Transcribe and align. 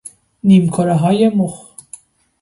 نیمکره 0.43 0.93
های 0.95 1.29
مخ 1.29 1.65